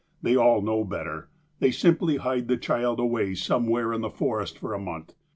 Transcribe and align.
They 0.23 0.35
all 0.35 0.63
know 0.63 0.83
better. 0.83 1.29
They 1.59 1.69
simply 1.69 2.17
hide 2.17 2.47
the 2.47 2.57
child 2.57 2.99
away 2.99 3.35
somewhere 3.35 3.93
in 3.93 4.01
the 4.01 4.09
forest 4.09 4.57
for 4.57 4.73
a 4.73 4.79
month. 4.79 5.13